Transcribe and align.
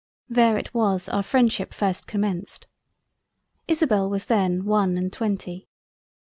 There 0.27 0.57
it 0.57 0.73
was 0.73 1.07
our 1.07 1.21
freindship 1.21 1.75
first 1.75 2.07
commenced. 2.07 2.65
Isobel 3.67 4.09
was 4.09 4.25
then 4.25 4.65
one 4.65 4.97
and 4.97 5.13
twenty. 5.13 5.67